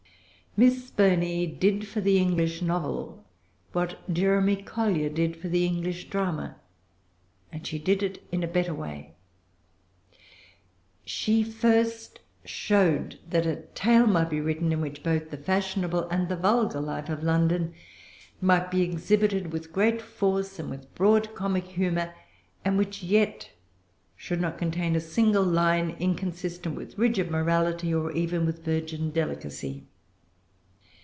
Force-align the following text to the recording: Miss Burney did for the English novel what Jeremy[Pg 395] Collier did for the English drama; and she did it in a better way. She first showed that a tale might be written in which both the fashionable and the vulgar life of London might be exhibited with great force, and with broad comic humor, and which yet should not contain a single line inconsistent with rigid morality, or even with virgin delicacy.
Miss 0.57 0.91
Burney 0.91 1.47
did 1.47 1.87
for 1.87 2.01
the 2.01 2.17
English 2.19 2.61
novel 2.61 3.23
what 3.71 3.93
Jeremy[Pg 4.13 4.65
395] 4.65 4.65
Collier 4.65 5.07
did 5.09 5.37
for 5.37 5.47
the 5.47 5.65
English 5.65 6.09
drama; 6.09 6.57
and 7.53 7.65
she 7.65 7.79
did 7.79 8.03
it 8.03 8.21
in 8.33 8.43
a 8.43 8.49
better 8.49 8.73
way. 8.73 9.13
She 11.05 11.41
first 11.41 12.19
showed 12.43 13.17
that 13.29 13.45
a 13.45 13.61
tale 13.73 14.05
might 14.05 14.29
be 14.29 14.41
written 14.41 14.73
in 14.73 14.81
which 14.81 15.03
both 15.03 15.29
the 15.29 15.37
fashionable 15.37 16.03
and 16.09 16.27
the 16.27 16.35
vulgar 16.35 16.81
life 16.81 17.07
of 17.07 17.23
London 17.23 17.73
might 18.41 18.69
be 18.69 18.81
exhibited 18.81 19.53
with 19.53 19.71
great 19.71 20.01
force, 20.01 20.59
and 20.59 20.69
with 20.69 20.93
broad 20.95 21.33
comic 21.33 21.63
humor, 21.67 22.13
and 22.65 22.77
which 22.77 23.01
yet 23.01 23.51
should 24.17 24.41
not 24.41 24.57
contain 24.57 24.97
a 24.97 24.99
single 24.99 25.43
line 25.45 25.91
inconsistent 25.97 26.75
with 26.75 26.97
rigid 26.97 27.31
morality, 27.31 27.93
or 27.93 28.11
even 28.11 28.45
with 28.45 28.65
virgin 28.65 29.11
delicacy. 29.11 29.85